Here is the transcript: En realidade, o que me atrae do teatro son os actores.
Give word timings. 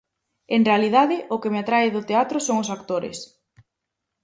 En 0.55 0.61
realidade, 0.69 1.15
o 1.35 1.39
que 1.41 1.51
me 1.53 1.59
atrae 1.61 1.89
do 1.95 2.05
teatro 2.09 2.37
son 2.47 2.57
os 2.63 2.71
actores. 2.77 3.17